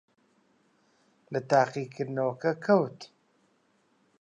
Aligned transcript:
لە 1.31 1.39
تاقیکردنەوەکە 1.51 2.51
کەوت. 2.65 2.99